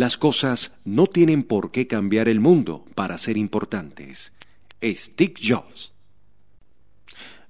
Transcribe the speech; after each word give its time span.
Las 0.00 0.16
cosas 0.16 0.72
no 0.86 1.06
tienen 1.06 1.42
por 1.42 1.72
qué 1.72 1.86
cambiar 1.86 2.30
el 2.30 2.40
mundo 2.40 2.86
para 2.94 3.18
ser 3.18 3.36
importantes. 3.36 4.32
Steve 4.82 5.34
Jobs. 5.46 5.92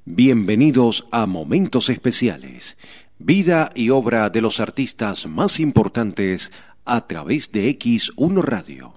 Bienvenidos 0.05 1.07
a 1.13 1.27
Momentos 1.27 1.89
Especiales, 1.89 2.77
vida 3.21 3.71
y 3.77 3.91
obra 3.91 4.31
de 4.31 4.41
los 4.41 4.59
artistas 4.59 5.29
más 5.29 5.61
importantes 5.61 6.51
a 6.85 7.07
través 7.07 7.53
de 7.53 7.71
X1 7.79 8.43
Radio. 8.43 8.95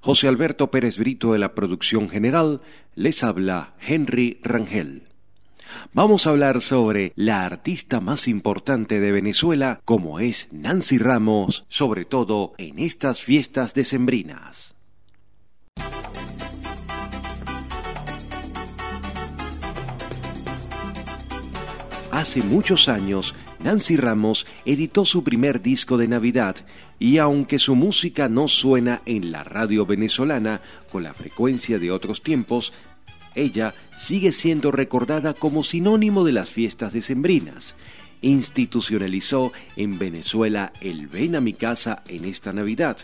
José 0.00 0.28
Alberto 0.28 0.70
Pérez 0.70 0.96
Brito 0.96 1.34
de 1.34 1.38
la 1.38 1.54
producción 1.54 2.08
general 2.08 2.62
les 2.94 3.22
habla 3.22 3.74
Henry 3.78 4.40
Rangel. 4.42 5.06
Vamos 5.92 6.26
a 6.26 6.30
hablar 6.30 6.60
sobre 6.60 7.12
la 7.16 7.44
artista 7.44 8.00
más 8.00 8.28
importante 8.28 9.00
de 9.00 9.12
Venezuela 9.12 9.80
como 9.84 10.20
es 10.20 10.48
Nancy 10.52 10.98
Ramos, 10.98 11.64
sobre 11.68 12.04
todo 12.04 12.52
en 12.58 12.78
estas 12.78 13.22
fiestas 13.22 13.74
decembrinas. 13.74 14.76
Hace 22.16 22.42
muchos 22.42 22.88
años, 22.88 23.34
Nancy 23.62 23.96
Ramos 23.98 24.46
editó 24.64 25.04
su 25.04 25.22
primer 25.22 25.60
disco 25.60 25.98
de 25.98 26.08
Navidad 26.08 26.56
y 26.98 27.18
aunque 27.18 27.58
su 27.58 27.74
música 27.74 28.30
no 28.30 28.48
suena 28.48 29.02
en 29.04 29.30
la 29.30 29.44
radio 29.44 29.84
venezolana 29.84 30.62
con 30.90 31.02
la 31.02 31.12
frecuencia 31.12 31.78
de 31.78 31.90
otros 31.90 32.22
tiempos, 32.22 32.72
ella 33.36 33.74
sigue 33.96 34.32
siendo 34.32 34.72
recordada 34.72 35.34
como 35.34 35.62
sinónimo 35.62 36.24
de 36.24 36.32
las 36.32 36.50
fiestas 36.50 36.92
decembrinas. 36.92 37.76
Institucionalizó 38.22 39.52
en 39.76 39.98
Venezuela 39.98 40.72
el 40.80 41.06
Ven 41.06 41.36
a 41.36 41.40
mi 41.40 41.52
casa 41.52 42.02
en 42.08 42.24
esta 42.24 42.52
Navidad. 42.52 42.96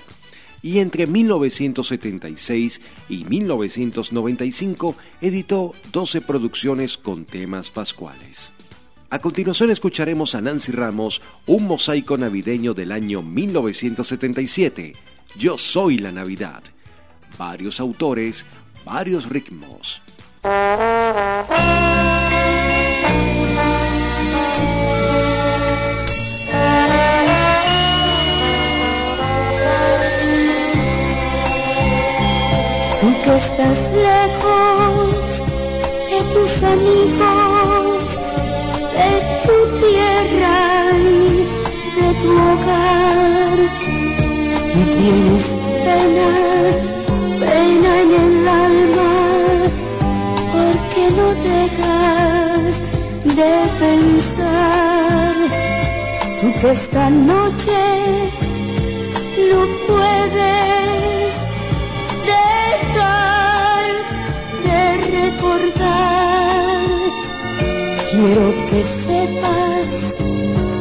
Y 0.63 0.79
entre 0.79 1.07
1976 1.07 2.81
y 3.09 3.25
1995 3.25 4.97
editó 5.21 5.75
12 5.93 6.23
producciones 6.23 6.97
con 6.97 7.25
temas 7.27 7.71
pascuales. 7.71 8.53
A 9.11 9.19
continuación 9.19 9.71
escucharemos 9.71 10.35
a 10.35 10.41
Nancy 10.41 10.73
Ramos, 10.73 11.21
un 11.45 11.67
mosaico 11.67 12.17
navideño 12.17 12.73
del 12.73 12.93
año 12.93 13.21
1977, 13.21 14.95
Yo 15.37 15.59
Soy 15.59 15.99
la 15.99 16.13
Navidad. 16.13 16.63
Varios 17.37 17.79
autores, 17.79 18.47
varios 18.87 19.29
ritmos. 19.29 20.01
Tú 20.43 20.49
que 33.23 33.37
estás 33.37 33.79
lejos 33.95 35.43
de 36.11 36.21
tus 36.33 36.53
amigos, 36.65 38.03
de 38.99 39.11
tu 39.47 39.57
tierra 39.79 40.59
y 40.99 41.47
de 42.01 42.09
tu 42.21 42.31
hogar, 42.33 43.57
y 44.75 44.83
tienes 44.97 45.47
pena, 45.85 46.31
pena 47.39 47.91
en 48.01 48.11
el 48.11 48.49
alma 48.49 48.92
de 53.37 53.55
pensar. 53.79 55.35
Tú 56.41 56.53
que 56.61 56.71
esta 56.71 57.09
noche 57.11 57.81
no 59.51 59.61
puedes 59.89 61.33
dejar 62.33 63.87
de 64.67 64.83
recordar. 65.19 66.81
Quiero 68.11 68.47
que 68.69 68.81
sepas 69.07 69.89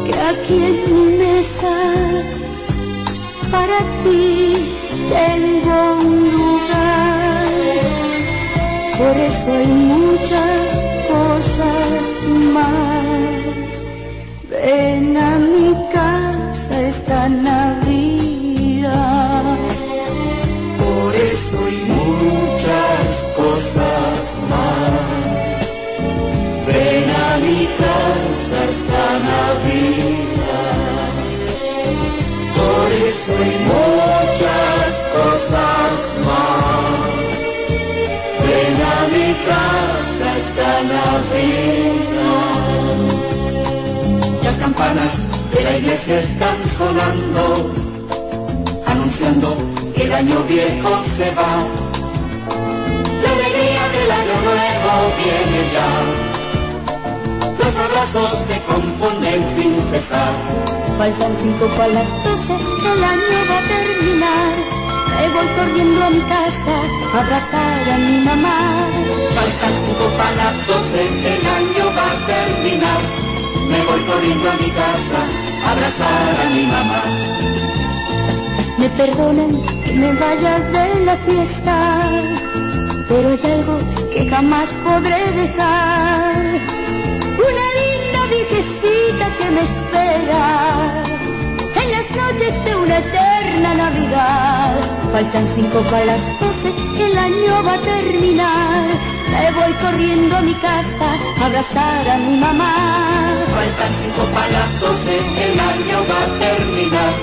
que 0.06 0.14
aquí 0.32 0.58
en 0.72 0.78
mi 0.96 1.08
mesa 1.24 1.76
para 3.52 3.80
ti 4.04 4.76
tengo 5.10 5.78
un 6.08 6.32
lugar 6.32 6.72
por 9.02 9.18
eso 9.18 9.52
hay 9.52 9.68
muchas 9.68 10.61
cosas 11.58 12.24
más. 12.54 13.84
Ven 14.50 15.18
a 15.18 15.40
mi 15.40 15.81
la 45.72 45.78
iglesia 45.78 46.20
están 46.20 46.58
sonando, 46.78 47.72
anunciando 48.88 49.56
que 49.96 50.04
el 50.04 50.14
año 50.14 50.44
viejo 50.44 50.90
se 51.16 51.28
va. 51.32 51.54
La 53.24 53.30
alegría 53.38 53.84
del 53.96 54.12
año 54.20 54.36
nuevo 54.50 54.92
viene 55.22 55.60
ya. 55.76 55.92
Los 57.62 57.74
abrazos 57.86 58.32
se 58.48 58.58
confunden 58.72 59.40
sin 59.56 59.72
cesar. 59.90 60.34
Faltan 60.98 61.34
cinco 61.42 61.66
para 61.78 61.94
las 62.00 62.10
doce, 62.26 62.56
el 62.94 63.04
año 63.14 63.38
va 63.50 63.58
a 63.58 63.68
terminar 63.74 64.54
me 65.22 65.28
voy 65.30 65.48
corriendo 65.56 66.04
a 66.04 66.10
mi 66.10 66.22
casa 66.22 66.76
a 67.14 67.20
abrazar 67.22 67.90
a 67.94 67.98
mi 67.98 68.18
mamá. 68.26 68.58
Faltan 69.36 69.74
cinco 69.86 70.06
para 70.18 70.36
las 70.42 70.68
doce, 70.68 71.02
el 71.36 71.46
año 71.60 71.86
va 71.98 72.08
a 72.12 72.18
terminar. 72.34 73.02
Me 73.72 73.80
voy 73.86 74.02
corriendo 74.10 74.50
a 74.50 74.56
mi 74.56 74.70
casa 74.72 75.41
abrazar 75.72 76.34
a 76.44 76.50
mi 76.56 76.64
mamá. 76.76 77.02
Me 78.78 78.90
perdonan 78.90 79.52
que 79.86 79.94
me 79.94 80.14
vaya 80.14 80.60
de 80.76 81.06
la 81.06 81.16
fiesta, 81.28 81.76
pero 83.08 83.30
hay 83.30 83.52
algo 83.56 83.78
que 84.14 84.30
jamás 84.30 84.70
podré 84.86 85.22
dejar. 85.42 86.44
Una 87.50 87.66
linda 87.80 88.22
viejecita 88.30 89.26
que 89.38 89.52
me 89.56 89.62
espera 89.62 91.02
noches 92.16 92.66
de 92.66 92.76
una 92.76 92.98
eterna 92.98 93.74
Navidad. 93.76 94.76
Faltan 95.12 95.48
cinco 95.56 95.82
para 95.90 96.06
las 96.06 96.22
doce, 96.40 96.70
el 97.06 97.18
año 97.18 97.64
va 97.66 97.74
a 97.74 97.78
terminar. 97.78 98.88
Me 99.32 99.52
voy 99.52 99.74
corriendo 99.74 100.38
a 100.38 100.42
mi 100.42 100.54
casa 100.54 101.08
a 101.42 101.46
abrazar 101.46 102.10
a 102.10 102.18
mi 102.18 102.38
mamá. 102.38 103.11
Faltan 103.62 103.94
cinco 103.94 104.24
doce, 104.80 105.18
el 105.18 105.60
año 105.60 105.98
va 106.10 106.20
a 106.24 106.40
terminar. 106.40 107.14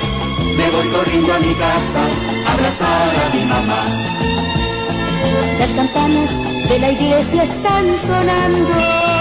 Me 0.56 0.70
voy 0.70 0.86
corriendo 0.92 1.34
a 1.34 1.38
mi 1.40 1.52
casa 1.54 2.02
a 2.46 2.52
abrazar 2.52 3.10
a 3.24 3.34
mi 3.34 3.44
mamá. 3.44 3.82
Las 5.58 5.70
campanas 5.70 6.30
de 6.68 6.78
la 6.78 6.90
iglesia 6.92 7.42
están 7.42 7.96
sonando. 8.06 9.17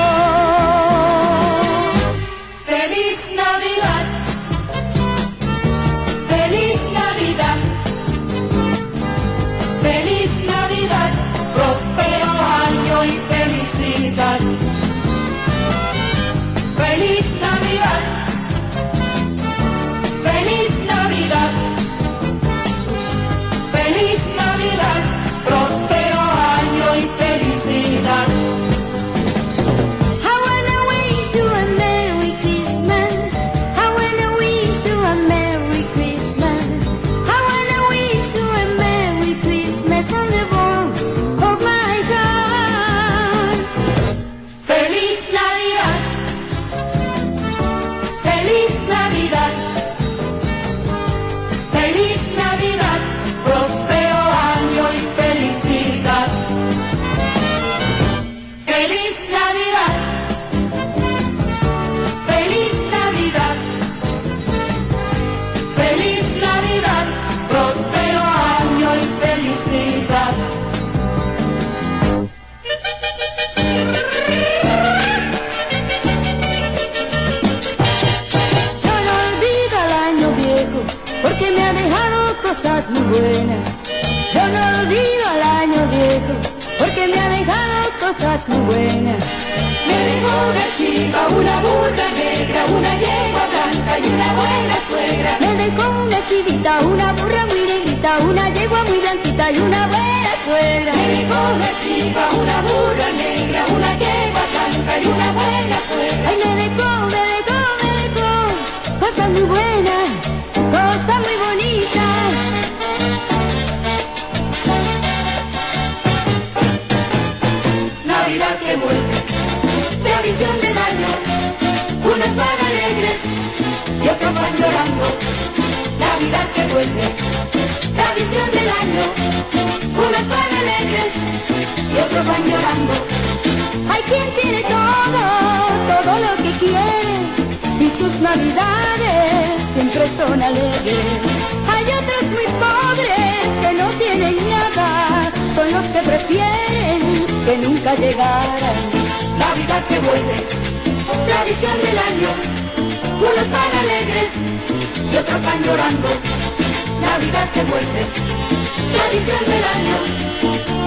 Tradición 157.78 159.44
del 159.46 159.64
año, 159.76 159.98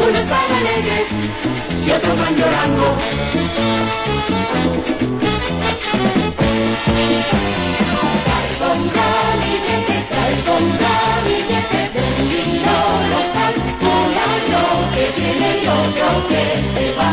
unos 0.09 0.27
van 0.29 0.51
alegres 0.59 1.07
y 1.87 1.91
otros 1.93 2.19
van 2.19 2.35
llorando. 2.35 2.85
Trae 10.11 10.37
con 10.43 10.61
ramillete 10.81 11.81
de 11.95 12.01
un 12.11 12.27
lindo 12.29 12.77
rosal, 13.13 13.55
año 14.35 14.63
que 14.93 15.05
viene 15.17 15.49
y 15.63 15.67
otro 15.69 16.09
que 16.29 16.43
se 16.75 16.87
va, 16.97 17.09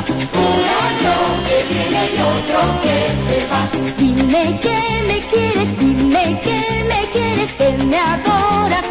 año 0.87 1.15
que 1.47 1.57
viene 1.69 2.01
y 2.15 2.19
otro 2.33 2.59
que 2.81 2.97
se 3.27 3.37
va. 3.45 3.61
Dime 3.95 4.43
que 4.59 4.79
me 5.07 5.17
quieres, 5.29 5.69
dime 5.77 6.25
que 6.41 6.59
me 6.89 7.01
quieres, 7.13 7.49
que 7.53 7.69
me 7.85 7.99
adoras 7.99 8.85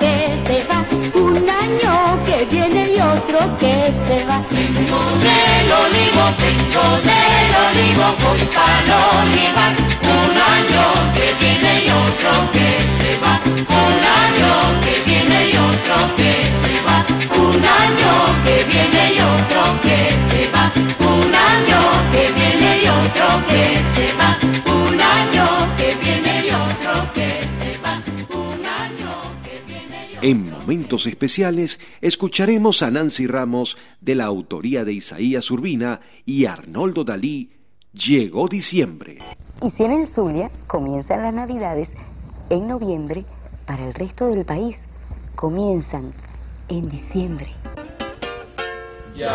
que 0.00 0.14
se 0.46 0.66
va. 0.68 0.84
Un 1.14 1.36
año 1.36 2.18
que 2.26 2.44
viene 2.50 2.92
y 2.94 3.00
otro 3.00 3.38
que 3.58 3.92
se 4.06 4.24
va. 4.26 4.42
Tengo 4.48 5.00
del 5.26 5.68
olivo, 5.82 6.24
tengo 6.42 6.84
del 7.08 7.52
olivo, 7.66 8.06
voy 8.22 8.42
para 8.56 8.96
olivar. 9.20 9.72
Un 10.18 10.34
año 10.54 10.84
que 11.14 11.26
viene 11.40 11.84
y 11.84 11.90
otro 11.90 12.32
que 12.52 12.68
se 12.98 13.10
va. 13.22 13.40
Un 13.82 13.98
año 14.22 14.50
que 14.84 14.94
viene 15.06 15.50
y 15.50 15.56
otro 15.56 15.96
que 16.16 16.32
se 16.62 16.74
va. 16.86 16.96
Un 17.44 17.64
año 17.82 18.12
que 18.44 18.64
viene 18.70 19.14
y 19.14 19.20
otro 19.20 19.62
que 19.82 19.98
se 20.28 20.40
va. 20.54 20.64
Un 21.00 21.34
año 21.34 21.80
que 22.12 22.32
viene 22.36 22.70
y 22.82 22.88
otro 22.88 23.26
que 23.48 23.62
se 23.94 24.00
va. 24.00 24.01
En 30.22 30.48
momentos 30.48 31.06
especiales 31.06 31.80
escucharemos 32.00 32.82
a 32.82 32.92
Nancy 32.92 33.26
Ramos 33.26 33.76
de 34.00 34.14
la 34.14 34.26
autoría 34.26 34.84
de 34.84 34.92
Isaías 34.92 35.50
Urbina 35.50 36.00
y 36.24 36.44
Arnoldo 36.44 37.02
Dalí, 37.02 37.50
Llegó 37.92 38.46
diciembre. 38.48 39.18
Y 39.60 39.70
si 39.70 39.82
en 39.82 39.90
el 39.90 40.06
Zulia 40.06 40.50
comienzan 40.68 41.22
las 41.22 41.34
Navidades 41.34 41.94
en 42.48 42.68
noviembre, 42.68 43.24
para 43.66 43.84
el 43.84 43.92
resto 43.92 44.28
del 44.28 44.46
país 44.46 44.84
comienzan 45.34 46.12
en 46.68 46.88
diciembre. 46.88 47.48
No 49.18 49.32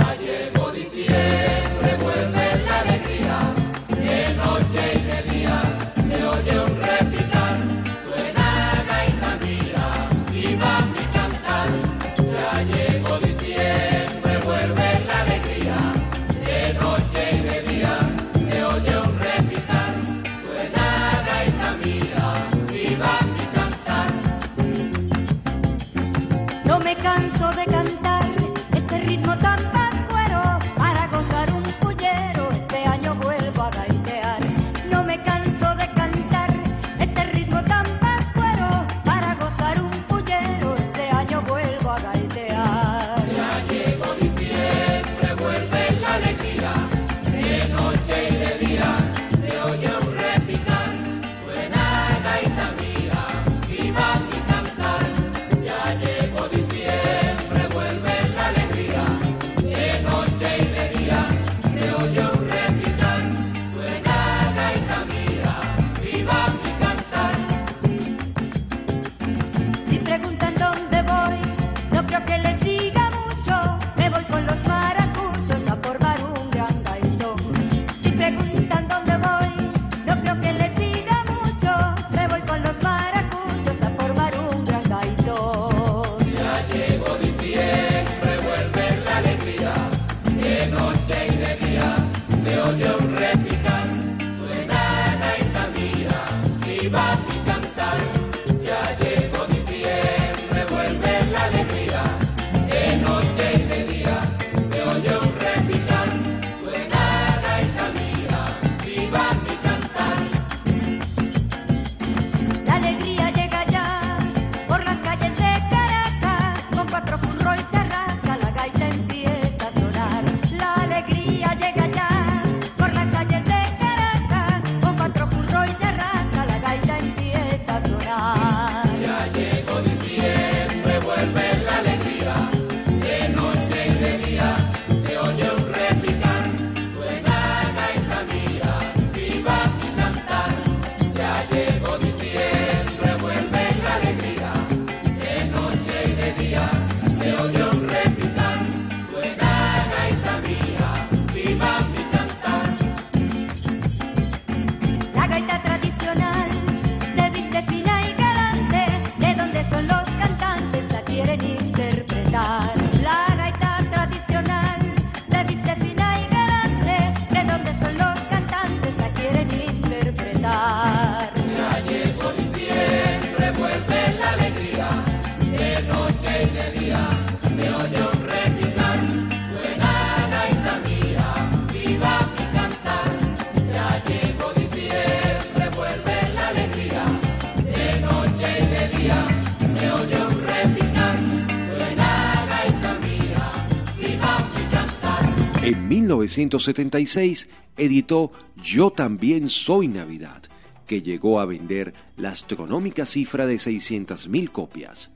1976 196.08 197.50
editó 197.76 198.32
Yo 198.64 198.92
también 198.92 199.50
soy 199.50 199.90
Navidad, 199.90 200.42
que 200.88 201.02
llegó 201.02 201.42
a 201.42 201.46
vender 201.46 201.94
la 202.16 202.30
astronómica 202.30 203.06
cifra 203.06 203.46
de 203.46 203.56
600.000 203.56 204.50
copias. 204.50 205.12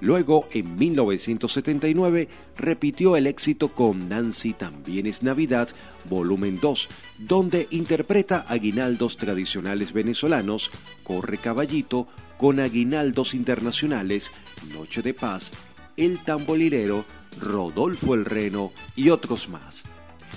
Luego, 0.00 0.46
en 0.52 0.76
1979, 0.76 2.28
repitió 2.56 3.16
el 3.16 3.26
éxito 3.26 3.72
con 3.72 4.08
Nancy 4.08 4.52
También 4.52 5.06
es 5.06 5.24
Navidad, 5.24 5.70
volumen 6.08 6.60
2, 6.60 6.88
donde 7.18 7.66
interpreta 7.70 8.44
aguinaldos 8.46 9.16
tradicionales 9.16 9.92
venezolanos, 9.92 10.70
Corre 11.02 11.38
Caballito, 11.38 12.06
con 12.38 12.60
aguinaldos 12.60 13.34
internacionales, 13.34 14.30
Noche 14.72 15.02
de 15.02 15.12
Paz, 15.12 15.50
El 15.96 16.22
Tambolirero, 16.22 17.04
Rodolfo 17.40 18.14
el 18.14 18.26
Reno 18.26 18.72
y 18.94 19.08
otros 19.10 19.48
más. 19.48 19.84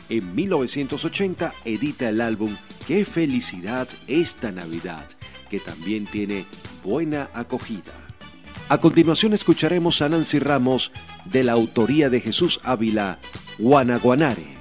En 0.09 0.35
1980 0.35 1.53
edita 1.65 2.09
el 2.09 2.21
álbum 2.21 2.55
Qué 2.87 3.05
felicidad 3.05 3.87
esta 4.07 4.51
Navidad, 4.51 5.05
que 5.49 5.59
también 5.59 6.07
tiene 6.07 6.45
buena 6.83 7.29
acogida. 7.33 7.93
A 8.67 8.79
continuación 8.79 9.33
escucharemos 9.33 10.01
a 10.01 10.09
Nancy 10.09 10.39
Ramos 10.39 10.91
de 11.25 11.43
la 11.43 11.53
autoría 11.53 12.09
de 12.09 12.19
Jesús 12.19 12.59
Ávila, 12.63 13.19
Guanaguanare. 13.57 14.58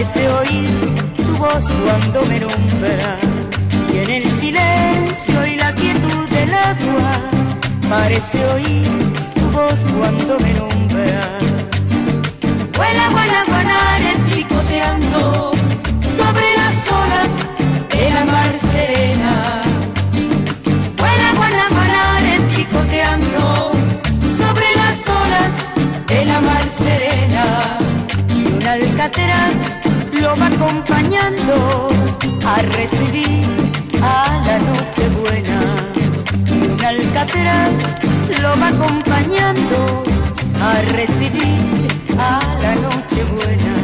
Parece 0.00 0.28
oír 0.30 0.94
tu 1.14 1.36
voz 1.36 1.70
cuando 1.84 2.24
me 2.24 2.40
nombras 2.40 3.20
y 3.92 3.98
en 3.98 4.10
el 4.10 4.24
silencio 4.40 5.46
y 5.46 5.56
la 5.56 5.74
quietud 5.74 6.26
del 6.30 6.54
agua 6.54 7.12
parece 7.86 8.42
oír 8.46 8.88
tu 9.34 9.42
voz 9.50 9.84
cuando 9.98 10.38
me 10.38 10.54
nombras. 10.54 11.42
Vuela, 12.78 13.10
vuela, 13.10 13.44
guanare 13.46 14.12
picoteando 14.30 15.50
sobre 16.16 16.48
las 16.56 16.76
olas 17.02 17.32
de 17.90 18.10
la 18.10 18.24
mar 18.24 18.52
serena. 18.54 19.60
Vuela, 20.96 21.32
vuela, 21.36 21.66
guanare 21.76 22.40
picoteando 22.54 23.72
sobre 24.38 24.66
las 24.76 24.98
olas 25.22 25.52
de 26.06 26.24
la 26.24 26.40
mar 26.40 26.66
serena. 26.70 27.78
Y 28.34 28.46
un 28.46 28.66
alcatraz 28.66 29.80
lo 30.20 30.36
va 30.36 30.46
acompañando 30.46 31.88
a 32.44 32.62
recibir 32.76 33.46
a 34.02 34.42
la 34.46 34.58
noche 34.58 35.08
buena. 35.20 35.60
Un 36.72 36.84
alcatraz 36.84 37.98
lo 38.42 38.50
va 38.60 38.68
acompañando 38.68 40.04
a 40.60 40.72
recibir 40.92 41.88
a 42.18 42.40
la 42.62 42.74
noche 42.86 43.24
buena. 43.34 43.74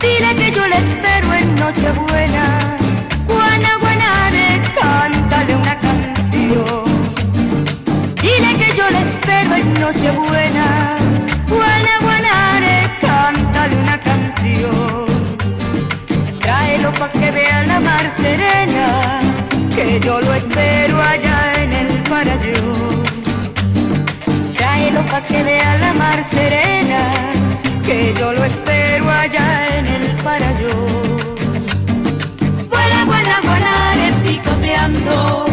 Dile 0.00 0.30
que 0.36 0.52
yo 0.52 0.66
le 0.66 0.76
espero 0.76 1.34
en 1.34 1.54
noche 1.54 1.90
buena. 1.92 2.76
Guana, 3.26 3.70
guanare, 3.80 4.60
cántale 4.78 5.56
una 5.56 5.78
canción. 5.80 6.84
Dile 8.22 8.50
que 8.60 8.76
yo 8.76 8.84
le 8.90 9.00
espero 9.00 9.54
en 9.56 9.74
noche 9.74 10.10
canción 14.46 15.06
tráelo 16.40 16.92
pa' 16.92 17.10
que 17.10 17.30
vea 17.30 17.62
la 17.66 17.80
mar 17.80 18.06
serena, 18.16 19.20
que 19.74 20.00
yo 20.00 20.20
lo 20.20 20.32
espero 20.34 21.00
allá 21.00 21.38
en 21.62 21.72
el 21.72 22.02
parayo. 22.10 22.62
Tráelo 24.56 25.04
pa' 25.06 25.22
que 25.22 25.42
vea 25.42 25.76
la 25.78 25.92
mar 25.94 26.22
serena, 26.30 27.00
que 27.84 28.14
yo 28.18 28.32
lo 28.32 28.44
espero 28.44 29.10
allá 29.10 29.48
en 29.78 29.86
el 29.86 30.06
parayo. 30.24 30.74
Vuela, 32.70 33.04
vuela, 33.10 33.36
vuela, 33.48 33.74
picoteando 34.24 35.46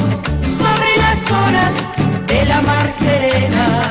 sobre 0.60 0.90
las 1.04 1.20
olas 1.32 1.74
de 2.28 2.46
la 2.46 2.62
mar 2.62 2.90
serena. 2.90 3.83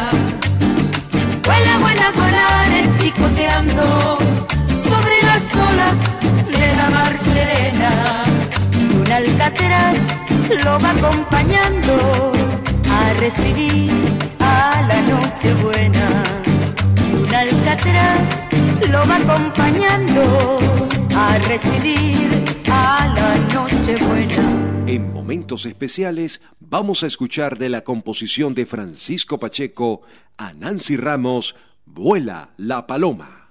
Serena. 7.25 8.25
Un 8.95 9.12
alcatraz 9.12 9.99
lo 10.64 10.79
va 10.79 10.91
acompañando 10.91 12.33
a 12.91 13.12
recibir 13.14 13.91
a 14.41 14.83
la 14.88 15.00
noche 15.02 15.55
buena. 15.55 16.23
Un 17.12 17.35
alcatraz 17.35 18.47
lo 18.91 19.07
va 19.09 19.17
acompañando 19.17 20.59
a 21.17 21.38
recibir 21.38 22.29
a 22.71 23.12
la 23.14 23.55
noche 23.55 23.97
buena. 24.05 24.62
En 24.87 25.12
momentos 25.12 25.64
especiales 25.67 26.41
vamos 26.61 27.02
a 27.02 27.07
escuchar 27.07 27.59
de 27.59 27.69
la 27.69 27.83
composición 27.83 28.55
de 28.55 28.67
Francisco 28.67 29.38
Pacheco 29.38 30.02
a 30.37 30.52
Nancy 30.52 30.97
Ramos, 30.97 31.55
Vuela 31.87 32.50
la 32.57 32.87
Paloma. 32.87 33.50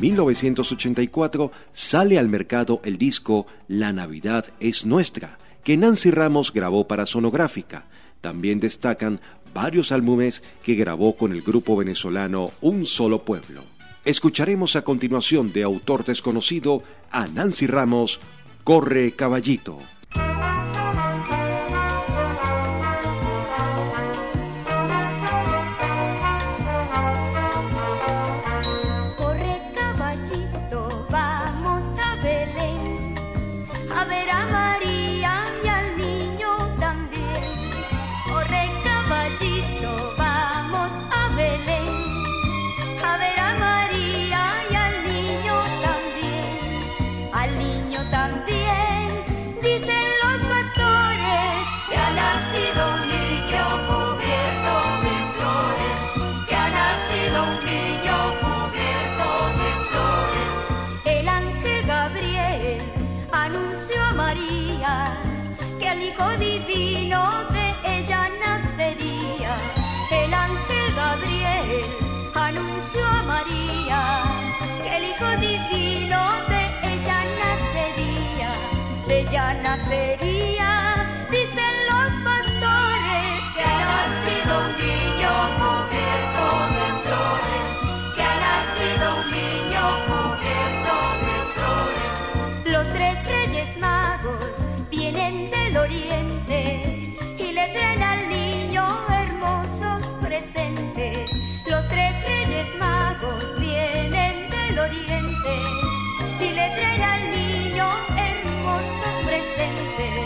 1984 0.00 1.52
sale 1.72 2.18
al 2.18 2.28
mercado 2.28 2.80
el 2.84 2.98
disco 2.98 3.46
La 3.66 3.92
Navidad 3.92 4.46
es 4.60 4.84
Nuestra, 4.84 5.38
que 5.64 5.76
Nancy 5.76 6.10
Ramos 6.10 6.52
grabó 6.52 6.86
para 6.86 7.06
Sonográfica. 7.06 7.86
También 8.20 8.60
destacan 8.60 9.20
varios 9.54 9.92
álbumes 9.92 10.42
que 10.62 10.74
grabó 10.74 11.16
con 11.16 11.32
el 11.32 11.40
grupo 11.40 11.76
venezolano 11.76 12.50
Un 12.60 12.84
Solo 12.84 13.24
Pueblo. 13.24 13.64
Escucharemos 14.04 14.76
a 14.76 14.82
continuación 14.82 15.52
de 15.52 15.62
autor 15.62 16.04
desconocido 16.04 16.82
a 17.10 17.26
Nancy 17.26 17.66
Ramos, 17.66 18.20
Corre 18.64 19.12
Caballito. 19.12 19.78
entren 97.76 98.02
al 98.02 98.28
niño 98.28 98.84
hermosos 99.08 100.06
presentes. 100.20 101.30
Los 101.66 101.86
tres 101.88 102.12
reyes 102.24 102.66
magos 102.78 103.44
vienen 103.60 104.50
del 104.50 104.78
oriente. 104.78 105.54
Y 106.40 106.52
le 106.52 106.70
traen 106.76 107.02
al 107.02 107.30
niño 107.30 107.88
hermosos 108.16 109.14
presentes, 109.26 110.20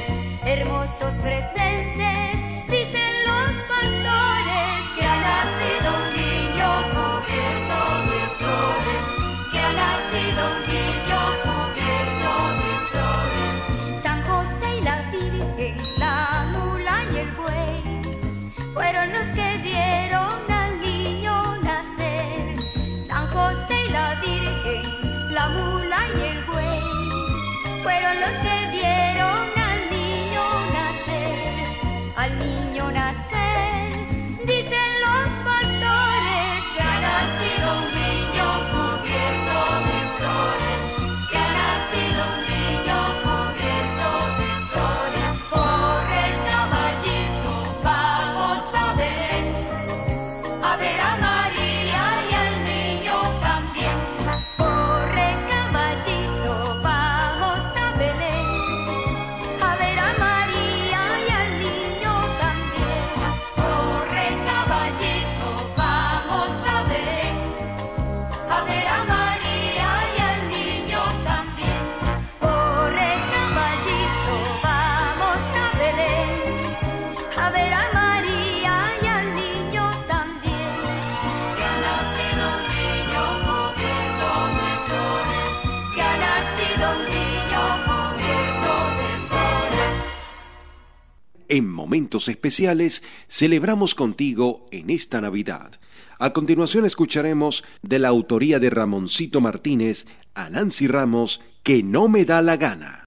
hermosos 0.45 1.13
presentes. 1.23 2.00
En 91.51 91.69
momentos 91.69 92.29
especiales 92.29 93.03
celebramos 93.27 93.97
contigo 93.97 94.67
en 94.71 94.89
esta 94.89 95.21
Navidad. 95.21 95.81
A 96.21 96.33
continuación 96.33 96.87
escucharemos 96.87 97.65
de 97.83 97.99
la 97.99 98.07
autoría 98.07 98.61
de 98.61 98.71
Ramoncito 98.71 99.41
Martínez 99.41 100.07
a 100.33 100.49
Nancy 100.49 100.87
Ramos, 100.87 101.41
Que 101.65 101.83
no 101.83 102.07
me 102.07 102.25
da 102.25 102.41
la 102.41 102.57
gana. 102.57 103.05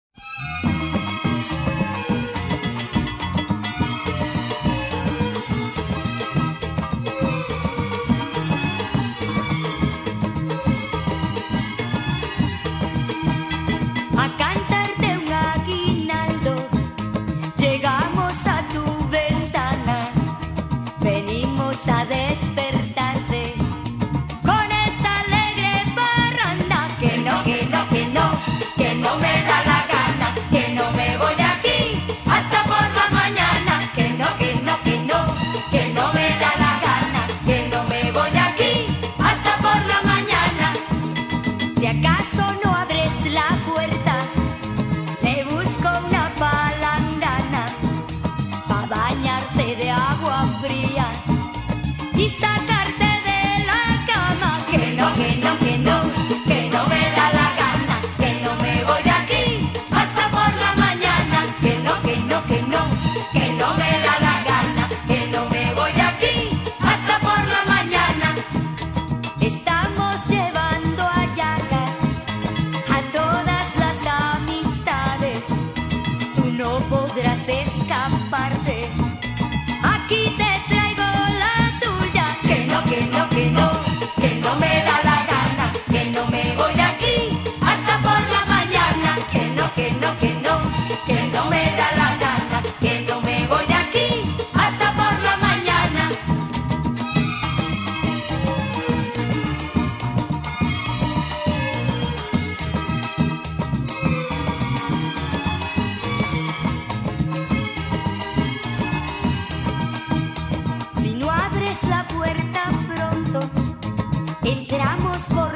Para 114.96 115.53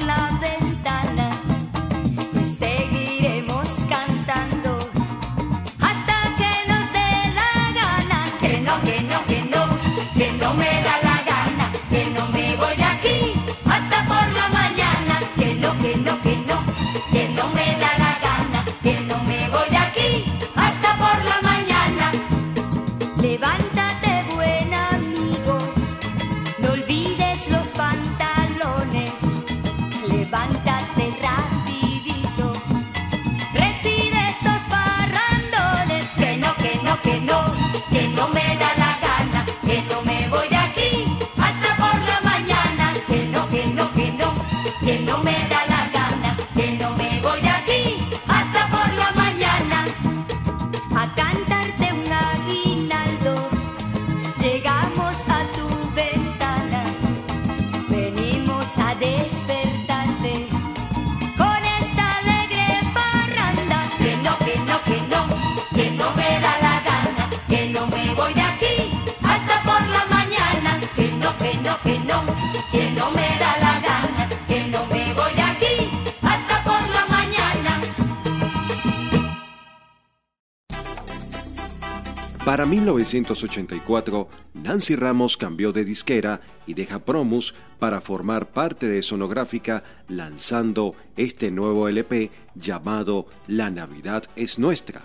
1984, 82.69 84.27
Nancy 84.55 84.97
Ramos 84.97 85.37
cambió 85.37 85.71
de 85.71 85.85
disquera 85.85 86.41
y 86.65 86.73
deja 86.73 86.99
Promus 86.99 87.53
para 87.79 88.01
formar 88.01 88.49
parte 88.49 88.87
de 88.87 89.01
Sonográfica 89.03 89.83
lanzando 90.09 90.93
este 91.15 91.49
nuevo 91.49 91.87
LP 91.87 92.29
llamado 92.55 93.27
La 93.47 93.69
Navidad 93.69 94.25
es 94.35 94.59
Nuestra. 94.59 95.01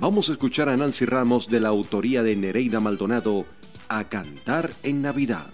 Vamos 0.00 0.28
a 0.28 0.32
escuchar 0.32 0.68
a 0.68 0.76
Nancy 0.76 1.04
Ramos 1.04 1.48
de 1.48 1.60
la 1.60 1.68
autoría 1.68 2.24
de 2.24 2.34
Nereida 2.34 2.80
Maldonado 2.80 3.46
a 3.88 4.08
cantar 4.08 4.72
en 4.82 5.00
Navidad. 5.00 5.50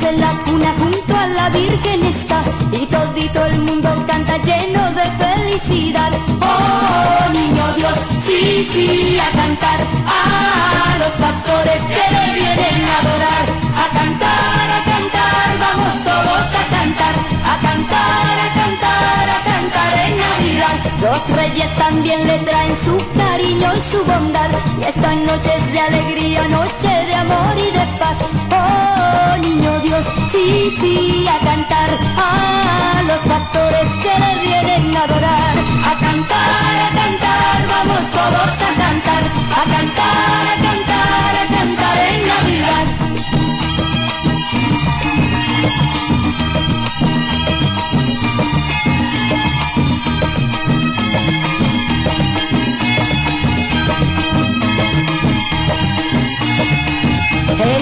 En 0.00 0.20
la 0.20 0.32
cuna 0.44 0.74
junto 0.78 1.14
a 1.14 1.26
la 1.26 1.50
Virgen 1.50 2.02
está 2.04 2.42
y 2.72 2.86
todito 2.86 3.44
el 3.44 3.58
mundo 3.60 3.90
canta 4.06 4.38
lleno 4.38 4.90
de 4.92 5.02
felicidad. 5.22 6.10
Oh, 6.40 7.28
niño 7.30 7.64
Dios, 7.76 7.98
sí, 8.24 8.68
sí, 8.72 9.18
a 9.20 9.30
cantar 9.36 9.80
a 10.06 10.98
los 10.98 11.12
pastores 11.24 11.82
que 11.82 12.04
le 12.14 12.24
vienen 12.32 12.88
a 12.88 12.98
adorar. 13.00 13.46
A 13.82 13.86
cantar, 13.98 14.66
a 14.78 14.80
cantar, 14.92 15.48
vamos 15.60 15.94
todos 16.04 16.46
a 16.60 16.64
cantar, 16.76 17.14
a 17.44 17.54
cantar, 17.60 18.51
a 18.88 19.42
cantar 19.44 19.98
en 20.06 20.18
Navidad. 20.18 20.78
Los 21.00 21.36
reyes 21.36 21.74
también 21.76 22.26
le 22.26 22.38
traen 22.38 22.76
su 22.76 22.96
cariño 23.18 23.72
y 23.74 23.92
su 23.92 24.04
bondad 24.04 24.50
y 24.80 24.84
esta 24.84 25.14
noche 25.14 25.50
es 25.56 25.72
de 25.72 25.80
alegría, 25.80 26.48
noche 26.48 26.88
de 27.08 27.14
amor 27.14 27.54
y 27.58 27.70
de 27.70 27.86
paz. 27.98 28.18
Oh, 28.50 29.38
niño 29.38 29.80
Dios, 29.80 30.04
sí, 30.32 30.76
sí, 30.80 31.26
a 31.28 31.38
cantar 31.44 31.90
a 32.16 33.02
los 33.02 33.20
pastores 33.32 33.88
que 34.02 34.12
le 34.24 34.32
vienen 34.46 34.96
a 34.96 35.02
adorar, 35.04 35.54
a 35.90 35.98
cantar, 35.98 36.74
a 36.86 36.90
cantar, 37.00 37.56
vamos 37.74 38.02
todos 38.18 38.50
a 38.68 38.72
cantar, 38.82 39.22
a 39.60 39.64
cantar, 39.74 40.42
a 40.52 40.56
cantar, 40.62 40.81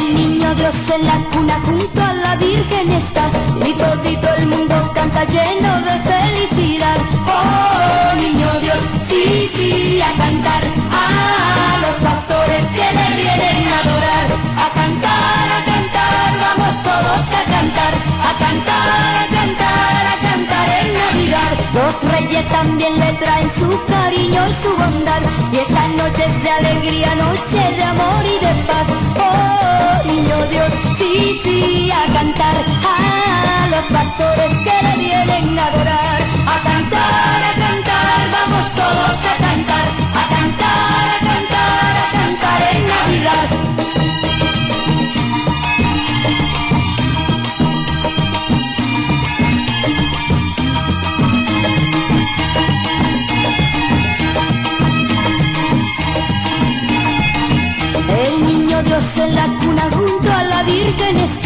niño 0.09 0.55
Dios 0.55 0.75
en 0.95 1.07
la 1.07 1.17
cuna 1.33 1.61
junto 1.65 2.03
a 2.03 2.13
la 2.15 2.37
Virgen 2.37 2.91
está 2.93 3.31
y 3.67 3.73
todito 3.75 4.29
el 4.39 4.47
mundo 4.47 4.75
canta 4.95 5.25
lleno 5.25 5.73
de 5.83 5.95
felicidad. 6.11 6.99
Oh, 7.27 8.15
niño 8.17 8.51
Dios, 8.61 8.81
sí, 9.09 9.51
sí, 9.55 10.01
a 10.01 10.13
cantar 10.17 10.63
a 10.93 11.79
los 11.83 11.97
pastores 12.07 12.65
que 12.77 12.87
le 12.99 13.07
vienen 13.21 13.69
a 13.69 13.79
adorar, 13.85 14.27
a 14.65 14.69
cantar, 14.79 15.45
a 15.59 15.61
cantar, 15.71 16.31
vamos 16.45 16.75
todos 16.83 17.23
a 17.41 17.43
cantar, 17.55 17.93
a 18.29 18.33
cantar, 18.45 19.11
a 19.23 19.27
cantar, 19.37 20.03
a 20.15 20.17
cantar 20.27 20.67
en 20.81 20.89
Navidad. 20.95 21.53
Los 21.75 21.95
reyes 22.13 22.47
también 22.49 22.99
le 22.99 23.13
traen 23.15 23.51
su 23.51 23.69
cariño 23.87 24.43
y 24.49 24.55
su 24.63 24.71
bondad 24.77 25.40
y 25.61 25.63
esta 25.63 25.89
noche 25.89 26.25
es 26.25 26.43
de 26.43 26.51
alegría, 26.51 27.15
noche 27.17 27.77
de 27.77 27.83
amor 27.85 28.25
y 28.25 28.39
de 28.45 28.55
paz. 28.65 28.87
Oh, 29.21 30.07
niño 30.07 30.37
Dios, 30.49 30.73
sí, 30.97 31.41
sí, 31.43 31.91
a 31.91 32.13
cantar 32.13 32.57
a 32.85 33.67
los 33.69 33.85
pastores 33.87 34.53
que 34.65 34.77
le 34.87 34.97
vienen 35.05 35.59
a 35.59 35.67
adorar. 35.67 36.21
A 36.47 36.63
cantar, 36.63 37.43
a 37.51 37.55
cantar, 37.65 38.21
vamos 38.37 38.75
todos 38.75 39.19
a 39.19 39.37
cantar, 39.37 39.50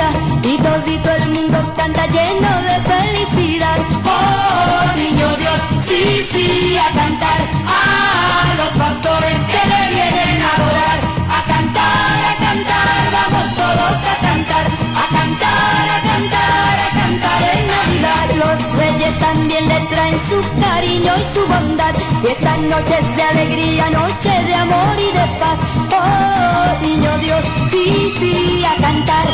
Está 0.04 0.48
y 0.48 0.56
todito 0.58 1.10
el 1.10 1.28
mundo 1.30 1.58
canta 1.76 2.06
lleno 2.06 2.50
de 2.68 2.76
felicidad. 2.92 3.78
Oh, 4.04 4.96
niño 4.96 5.28
Dios, 5.38 5.60
sí, 5.86 6.26
sí, 6.30 6.76
a 6.76 6.88
cantar 6.92 7.40
a 7.66 8.54
los 8.58 8.68
pastores 8.82 9.36
que 9.50 9.60
le 9.70 9.82
vienen 9.94 10.42
a 10.42 10.54
adorar. 10.56 10.98
A 11.36 11.40
cantar, 11.52 12.18
a 12.30 12.34
cantar, 12.44 13.02
vamos 13.16 13.56
todos 13.56 13.96
a 14.12 14.16
cantar, 14.26 14.66
a 15.02 15.06
cantar, 15.16 15.84
a 15.88 16.00
cantar, 16.08 16.74
a 16.86 16.90
cantar 17.00 17.40
en 17.54 17.66
Navidad. 17.74 18.26
Los 18.42 18.76
reyes 18.76 19.18
también 19.18 19.68
le 19.68 19.80
traen 19.92 20.18
su 20.28 20.38
cariño 20.60 21.12
y 21.16 21.34
su 21.34 21.46
bondad 21.46 21.94
y 22.22 22.26
esta 22.26 22.56
noche 22.58 22.94
es 23.00 23.16
de 23.16 23.22
alegría, 23.22 23.90
noche 23.90 24.32
de 24.48 24.54
amor 24.54 24.96
y 24.98 25.12
de 25.18 25.26
paz. 25.40 25.58
Oh, 25.96 26.86
niño 26.86 27.18
Dios, 27.18 27.44
sí, 27.70 28.14
sí, 28.18 28.64
a 28.66 28.80
cantar 28.82 29.24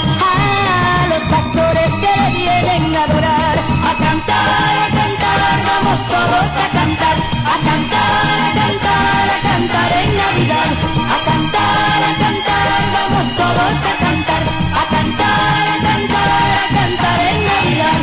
pastores 1.29 1.91
que 2.03 2.13
le 2.21 2.29
vienen 2.39 2.97
a 2.97 3.05
adorar. 3.05 3.57
A 3.59 3.93
cantar, 3.99 4.73
a 4.85 4.89
cantar, 4.99 5.65
vamos 5.67 6.01
todos 6.09 6.49
a 6.57 6.67
cantar, 6.73 7.17
a 7.45 7.57
cantar, 7.69 8.39
a 8.41 8.51
cantar, 8.61 9.25
a 9.29 9.39
cantar 9.49 9.91
en 10.03 10.11
Navidad. 10.17 10.71
A 11.15 11.19
cantar, 11.29 11.99
a 12.05 12.13
cantar, 12.25 12.69
vamos 12.97 13.27
todos 13.37 13.77
a 13.91 13.95
cantar, 14.05 14.43
a 14.73 14.85
cantar, 14.95 15.65
a 15.69 15.77
cantar, 15.87 16.51
a 16.59 16.67
cantar 16.77 17.21
en 17.33 17.41
Navidad. 17.45 18.01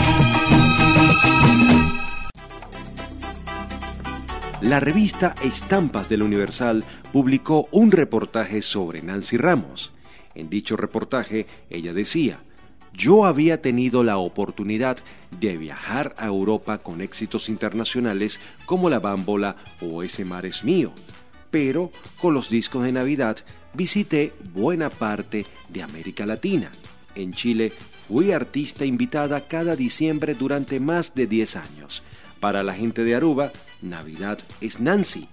La 4.62 4.80
revista 4.80 5.34
Estampas 5.44 6.10
del 6.10 6.24
Universal 6.24 6.84
publicó 7.14 7.68
un 7.72 7.92
reportaje 7.92 8.62
sobre 8.62 9.02
Nancy 9.02 9.38
Ramos. 9.38 9.94
En 10.36 10.50
dicho 10.50 10.76
reportaje, 10.76 11.48
ella 11.70 11.94
decía, 11.94 12.40
yo 12.98 13.26
había 13.26 13.62
tenido 13.62 14.04
la 14.04 14.18
oportunidad 14.18 14.98
de 15.40 15.56
viajar 15.56 16.16
a 16.18 16.26
Europa 16.26 16.80
con 16.80 17.02
éxitos 17.02 17.48
internacionales 17.48 18.40
como 18.66 18.90
La 18.90 19.00
Bámbola 19.00 19.56
o 19.82 20.02
Ese 20.02 20.26
Mar 20.26 20.48
es 20.48 20.64
Mío, 20.64 20.92
pero 21.52 21.92
con 22.20 22.34
los 22.34 22.50
discos 22.50 22.84
de 22.84 22.92
Navidad 22.92 23.38
visité 23.76 24.34
buena 24.52 24.90
parte 24.90 25.46
de 25.70 25.84
América 25.84 26.26
Latina. 26.26 26.72
En 27.14 27.34
Chile 27.34 27.72
fui 28.08 28.32
artista 28.32 28.84
invitada 28.84 29.48
cada 29.48 29.76
diciembre 29.76 30.34
durante 30.34 30.80
más 30.80 31.14
de 31.14 31.28
10 31.28 31.56
años. 31.56 32.02
Para 32.40 32.64
la 32.64 32.74
gente 32.74 33.04
de 33.04 33.16
Aruba, 33.16 33.52
Navidad 33.82 34.40
es 34.60 34.80
Nancy. 34.80 35.28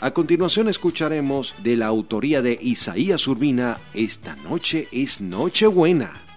A 0.00 0.12
continuación 0.12 0.68
escucharemos 0.68 1.54
de 1.62 1.76
la 1.76 1.86
autoría 1.86 2.40
de 2.40 2.58
Isaías 2.60 3.26
Urbina, 3.28 3.78
Esta 3.92 4.34
noche 4.36 4.88
es 4.92 5.20
Nochebuena. 5.20 6.27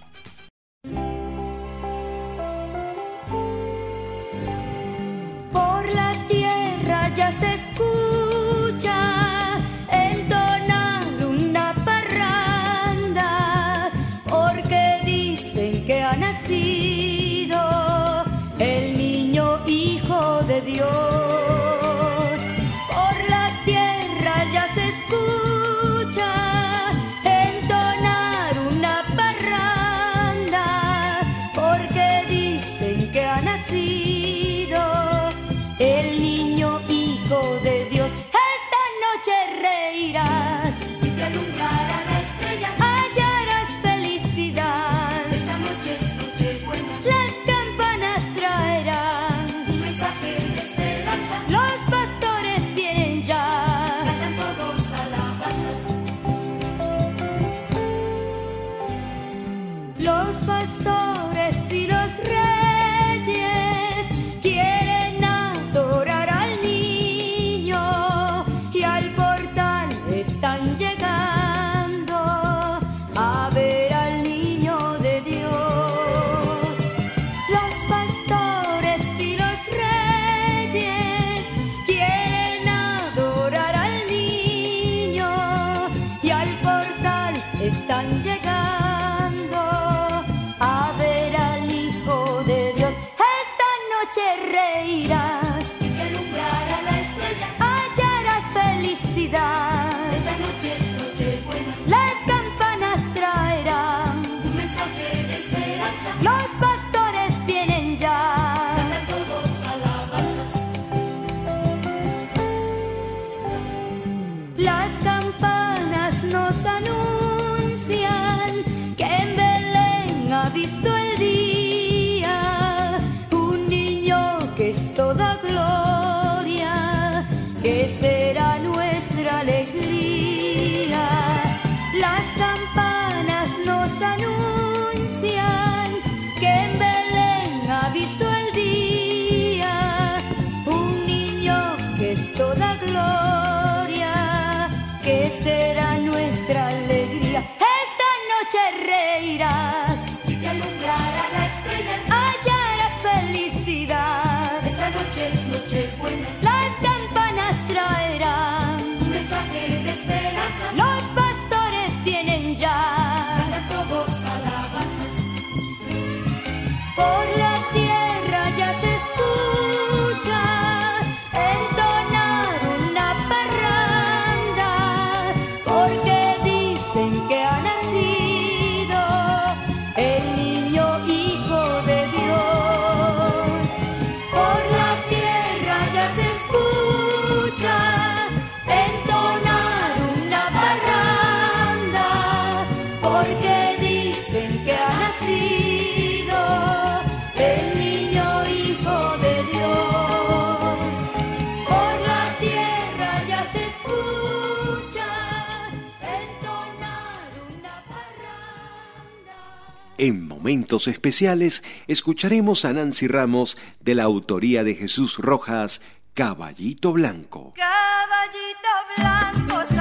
momentos 210.41 210.87
especiales 210.87 211.61
escucharemos 211.85 212.65
a 212.65 212.73
Nancy 212.73 213.07
Ramos 213.07 213.57
de 213.79 213.93
la 213.93 214.03
autoría 214.05 214.63
de 214.63 214.73
Jesús 214.73 215.17
Rojas, 215.19 215.81
Caballito 216.15 216.93
Blanco. 216.93 217.53
Caballito 217.55 218.71
Blanco. 218.97 219.80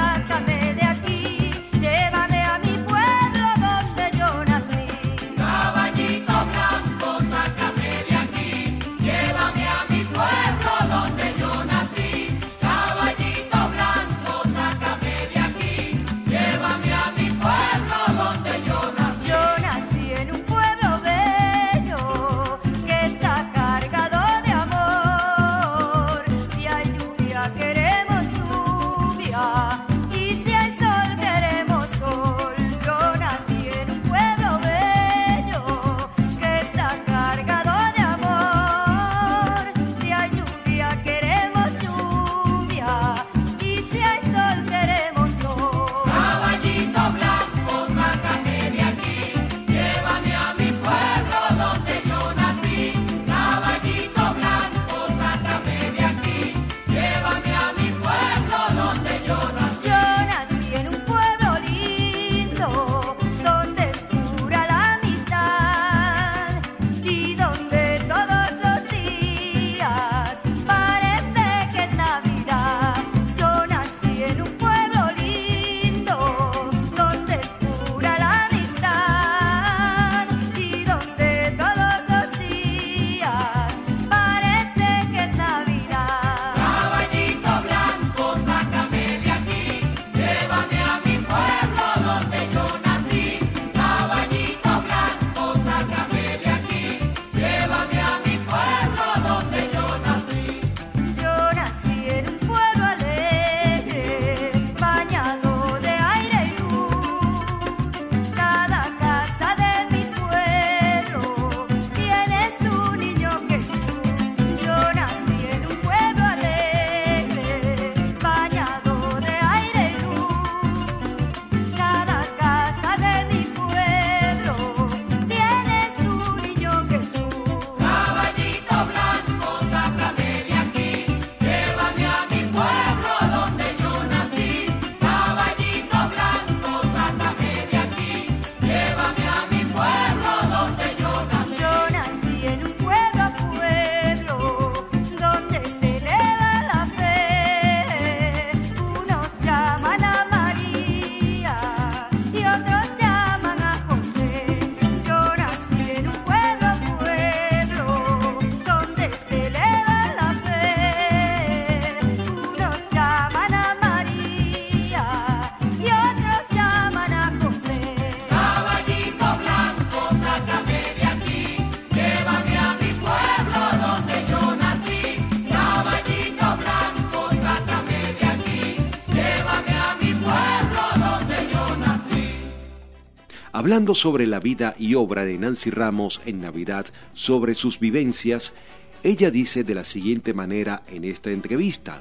hablando 183.60 183.94
sobre 183.94 184.26
la 184.26 184.40
vida 184.40 184.74
y 184.78 184.94
obra 184.94 185.26
de 185.26 185.36
Nancy 185.36 185.68
Ramos 185.68 186.22
en 186.24 186.38
Navidad, 186.38 186.86
sobre 187.12 187.54
sus 187.54 187.78
vivencias, 187.78 188.54
ella 189.02 189.30
dice 189.30 189.64
de 189.64 189.74
la 189.74 189.84
siguiente 189.84 190.32
manera 190.32 190.82
en 190.88 191.04
esta 191.04 191.30
entrevista. 191.30 192.00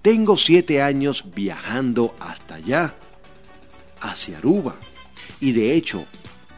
Tengo 0.00 0.38
siete 0.38 0.80
años 0.80 1.26
viajando 1.34 2.16
hasta 2.18 2.54
allá, 2.54 2.94
hacia 4.00 4.38
Aruba, 4.38 4.76
y 5.38 5.52
de 5.52 5.74
hecho 5.74 6.06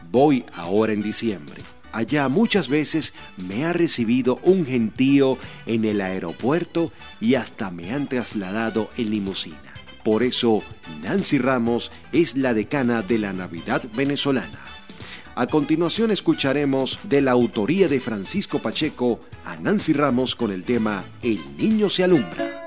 voy 0.09 0.45
ahora 0.53 0.93
en 0.93 1.01
diciembre. 1.01 1.61
Allá 1.91 2.29
muchas 2.29 2.69
veces 2.69 3.13
me 3.35 3.65
ha 3.65 3.73
recibido 3.73 4.39
un 4.43 4.65
gentío 4.65 5.37
en 5.65 5.83
el 5.83 5.99
aeropuerto 5.99 6.93
y 7.19 7.35
hasta 7.35 7.71
me 7.71 7.91
han 7.91 8.07
trasladado 8.07 8.89
en 8.95 9.11
limusina. 9.11 9.70
Por 10.03 10.23
eso, 10.23 10.63
Nancy 11.01 11.37
Ramos 11.37 11.91
es 12.11 12.35
la 12.35 12.53
decana 12.53 13.01
de 13.01 13.19
la 13.19 13.33
Navidad 13.33 13.83
venezolana. 13.95 14.59
A 15.35 15.47
continuación 15.47 16.11
escucharemos 16.11 16.99
de 17.03 17.21
la 17.21 17.31
autoría 17.31 17.87
de 17.87 17.99
Francisco 17.99 18.59
Pacheco 18.59 19.19
a 19.45 19.55
Nancy 19.55 19.93
Ramos 19.93 20.35
con 20.35 20.51
el 20.51 20.63
tema 20.63 21.05
El 21.21 21.39
niño 21.57 21.89
se 21.89 22.03
alumbra. 22.03 22.60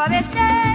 suavecero. 0.00 0.69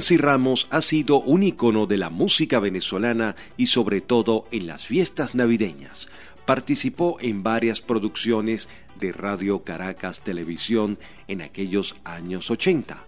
Nancy 0.00 0.16
Ramos 0.16 0.66
ha 0.70 0.80
sido 0.80 1.20
un 1.20 1.42
icono 1.42 1.84
de 1.86 1.98
la 1.98 2.08
música 2.08 2.58
venezolana 2.58 3.36
y 3.58 3.66
sobre 3.66 4.00
todo 4.00 4.46
en 4.50 4.66
las 4.66 4.86
fiestas 4.86 5.34
navideñas. 5.34 6.08
Participó 6.46 7.18
en 7.20 7.42
varias 7.42 7.82
producciones 7.82 8.70
de 8.98 9.12
Radio 9.12 9.62
Caracas 9.62 10.20
Televisión 10.20 10.98
en 11.28 11.42
aquellos 11.42 11.96
años 12.04 12.50
80. 12.50 13.04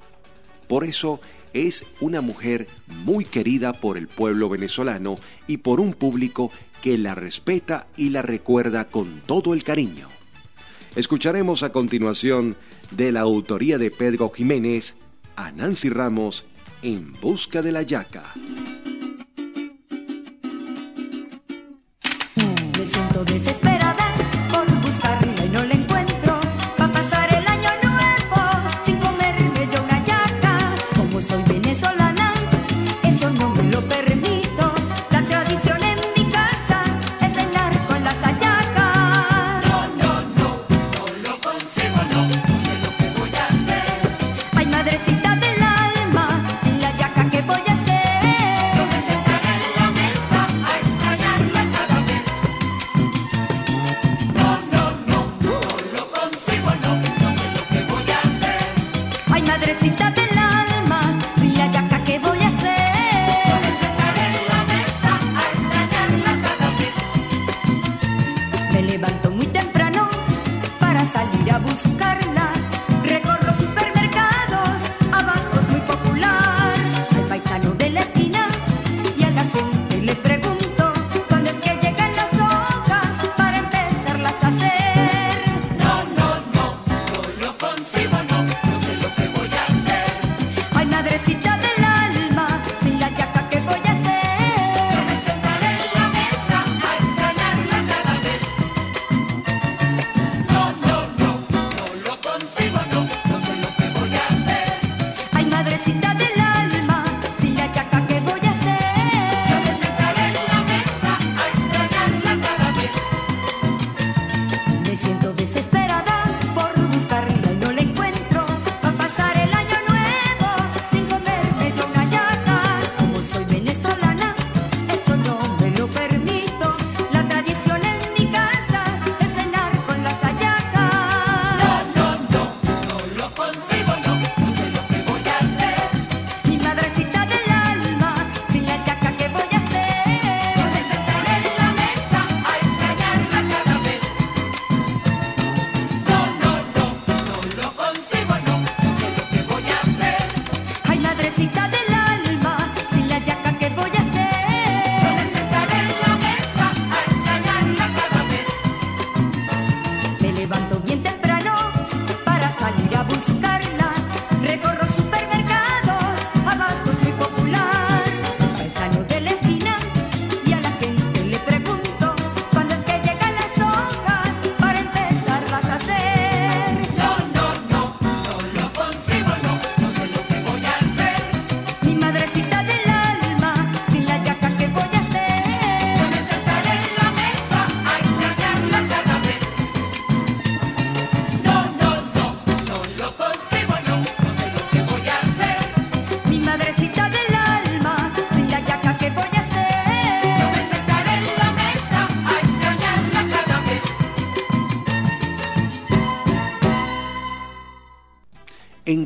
Por 0.69 0.85
eso 0.85 1.19
es 1.55 1.87
una 2.03 2.21
mujer 2.21 2.69
muy 2.87 3.25
querida 3.25 3.73
por 3.73 3.97
el 3.97 4.07
pueblo 4.07 4.51
venezolano 4.51 5.17
y 5.47 5.57
por 5.57 5.81
un 5.81 5.95
público 5.95 6.51
que 6.83 6.99
la 6.99 7.15
respeta 7.15 7.87
y 7.97 8.11
la 8.11 8.21
recuerda 8.21 8.91
con 8.91 9.23
todo 9.25 9.55
el 9.55 9.65
cariño. 9.65 10.11
Escucharemos 10.95 11.63
a 11.63 11.73
continuación 11.73 12.55
de 12.91 13.13
la 13.13 13.21
autoría 13.21 13.79
de 13.79 13.91
Pedro 13.91 14.29
Jiménez 14.29 14.95
a 15.37 15.53
Nancy 15.53 15.89
Ramos 15.89 16.45
en 16.83 17.13
busca 17.21 17.63
de 17.63 17.73
la 17.73 17.83
yaca. 17.83 18.33
Me 22.77 22.87
siento 22.87 23.25
desesperada. 23.25 23.72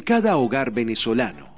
Cada 0.07 0.37
hogar 0.37 0.71
venezolano. 0.71 1.49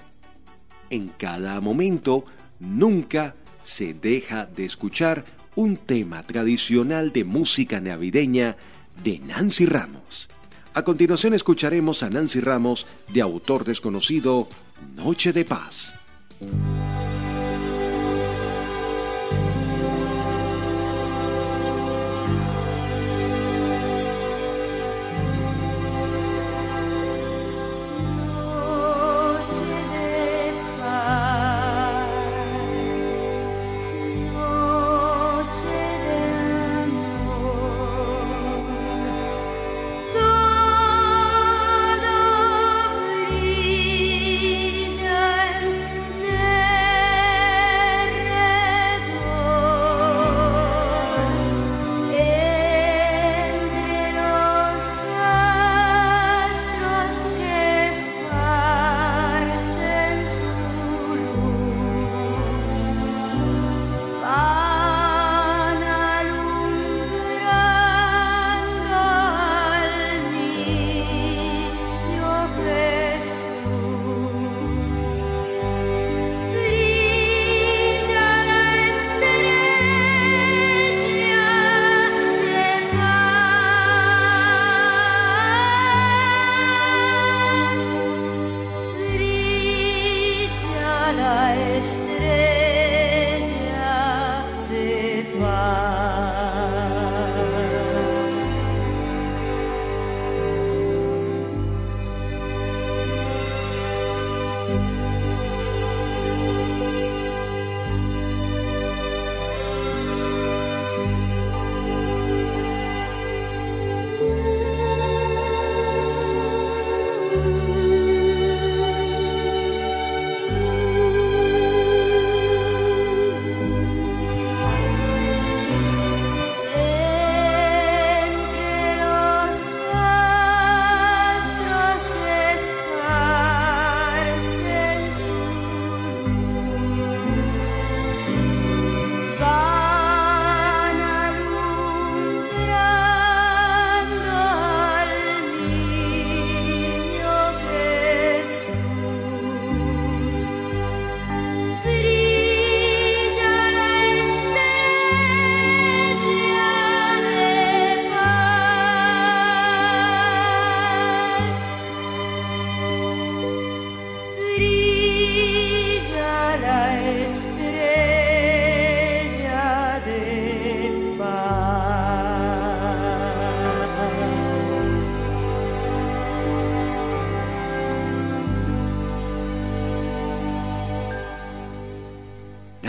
En 0.89 1.09
cada 1.09 1.61
momento 1.61 2.25
nunca 2.59 3.35
se 3.63 3.93
deja 3.93 4.47
de 4.47 4.65
escuchar 4.65 5.27
un 5.55 5.77
tema 5.77 6.23
tradicional 6.23 7.13
de 7.13 7.25
música 7.25 7.79
navideña 7.79 8.57
de 9.05 9.19
Nancy 9.19 9.67
Ramos. 9.67 10.31
A 10.73 10.83
continuación 10.83 11.35
escucharemos 11.35 12.03
a 12.03 12.09
Nancy 12.09 12.41
Ramos 12.41 12.87
de 13.13 13.21
autor 13.21 13.67
desconocido 13.67 14.49
Noche 14.97 15.35
de 15.35 15.45
Paz. 15.45 15.98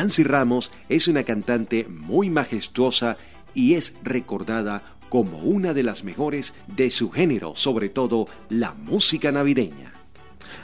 Nancy 0.10 0.24
Ramos 0.24 0.72
es 0.90 1.08
una 1.08 1.22
cantante 1.22 1.86
muy 1.88 2.32
majestuosa 2.32 3.18
y 3.54 3.76
es 3.76 3.94
recordada 4.02 4.82
como 5.08 5.38
una 5.38 5.76
de 5.76 5.84
las 5.84 6.04
mejores 6.04 6.56
de 6.66 6.90
su 6.90 7.12
género, 7.12 7.54
sobre 7.56 7.90
todo 7.90 8.26
la 8.50 8.74
música 8.74 9.32
navideña. 9.32 9.94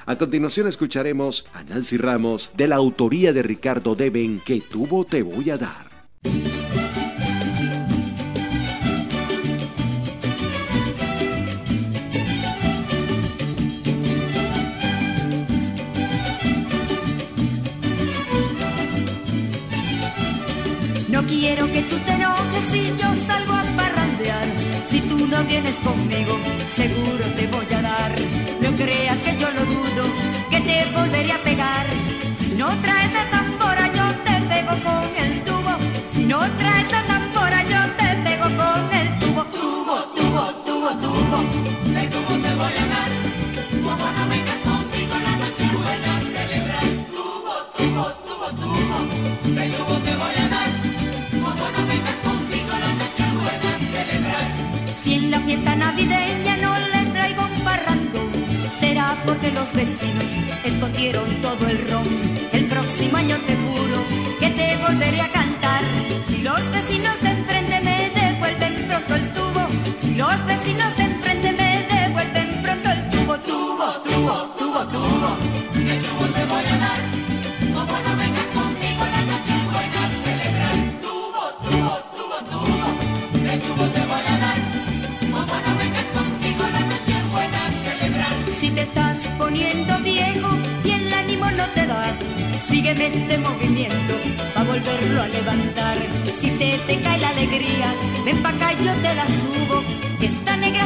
A 0.08 0.16
continuación 0.16 0.68
escucharemos 0.68 1.46
a 1.54 1.64
Nancy 1.64 1.98
Ramos 1.98 2.50
de 2.58 2.68
la 2.68 2.78
autoría 2.78 3.34
de 3.34 3.44
Ricardo 3.44 3.94
Deben, 3.94 4.42
que 4.44 4.62
tuvo 4.62 5.06
te 5.06 5.22
voy 5.22 5.52
a 5.52 5.60
dar. 5.60 5.85
No 25.36 25.44
vienes 25.44 25.76
conmigo, 25.82 26.34
seguro 26.76 27.26
te 27.36 27.48
voy 27.48 27.68
a 27.78 27.82
dar. 27.82 28.14
No 28.62 28.70
creas 28.82 29.18
que 29.20 29.38
yo 29.38 29.50
lo 29.52 29.64
dudo, 29.66 30.04
que 30.50 30.60
te 30.62 30.86
volveré 30.96 31.32
a 31.34 31.42
pegar. 31.44 31.86
Si 32.40 32.52
no 32.56 32.68
traes 32.84 33.12
la 33.14 33.30
tambora, 33.36 33.86
yo 33.98 34.06
te 34.26 34.34
pego 34.52 34.74
con 34.88 35.10
el 35.24 35.44
tubo. 35.44 35.74
Si 36.14 36.24
no 36.24 36.40
traes 36.60 36.90
la 36.90 37.04
tambora, 37.04 37.60
yo 37.74 37.82
te 38.00 38.08
pego 38.26 38.48
con 38.62 38.82
el 39.00 39.08
tubo. 39.20 39.42
Tubo, 39.56 39.96
tubo, 40.16 40.44
tubo, 40.66 40.90
tubo. 41.02 41.65
Navideña 55.96 56.58
no 56.58 56.74
le 56.92 57.10
traigo 57.12 57.44
un 57.44 57.64
parrandón, 57.64 58.32
será 58.82 59.16
porque 59.26 59.50
los 59.52 59.74
vecinos 59.74 60.32
escondieron 60.66 61.30
todo 61.42 61.68
el 61.70 61.90
ron. 61.90 62.06
El 62.52 62.66
próximo 62.66 63.18
año 63.18 63.38
te 63.48 63.56
juro 63.56 63.98
que 64.40 64.50
te 64.50 64.76
volveré 64.78 65.22
a 65.22 65.30
cantar. 65.30 65.84
Si 66.28 66.42
los 66.42 66.70
sígueme 92.86 93.08
este 93.08 93.38
movimiento 93.40 94.14
para 94.54 94.68
volverlo 94.68 95.24
a 95.24 95.28
levantar. 95.28 95.98
Si 96.40 96.52
se 96.52 96.78
te 96.86 97.02
cae 97.02 97.20
la 97.20 97.30
alegría, 97.30 97.92
ven 98.24 98.38
pa' 98.44 98.50
acá 98.50 98.74
yo 98.74 98.94
te 99.02 99.16
la 99.16 99.26
subo. 99.26 99.84
Que 100.20 100.28
esta 100.28 100.56
negra 100.58 100.86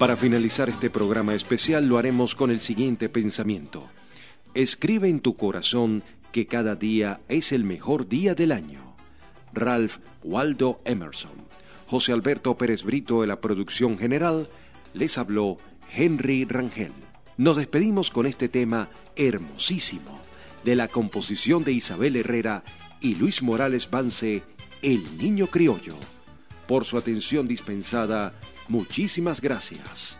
Para 0.00 0.16
finalizar 0.16 0.70
este 0.70 0.88
programa 0.88 1.34
especial 1.34 1.86
lo 1.86 1.98
haremos 1.98 2.34
con 2.34 2.50
el 2.50 2.60
siguiente 2.60 3.10
pensamiento. 3.10 3.86
Escribe 4.54 5.10
en 5.10 5.20
tu 5.20 5.36
corazón 5.36 6.02
que 6.32 6.46
cada 6.46 6.74
día 6.74 7.20
es 7.28 7.52
el 7.52 7.64
mejor 7.64 8.08
día 8.08 8.34
del 8.34 8.52
año. 8.52 8.96
Ralph 9.52 9.98
Waldo 10.24 10.78
Emerson. 10.86 11.32
José 11.86 12.12
Alberto 12.12 12.56
Pérez 12.56 12.82
Brito 12.82 13.20
de 13.20 13.26
la 13.26 13.42
producción 13.42 13.98
general. 13.98 14.48
Les 14.94 15.18
habló 15.18 15.58
Henry 15.94 16.46
Rangel. 16.46 16.92
Nos 17.36 17.56
despedimos 17.56 18.10
con 18.10 18.24
este 18.24 18.48
tema 18.48 18.88
hermosísimo 19.16 20.18
de 20.64 20.76
la 20.76 20.88
composición 20.88 21.62
de 21.62 21.72
Isabel 21.72 22.16
Herrera 22.16 22.64
y 23.02 23.16
Luis 23.16 23.42
Morales 23.42 23.90
Vance, 23.90 24.44
El 24.80 25.18
Niño 25.18 25.48
Criollo. 25.48 25.96
Por 26.66 26.86
su 26.86 26.96
atención 26.96 27.46
dispensada, 27.46 28.32
muchísimas 28.70 29.40
gracias. 29.40 30.18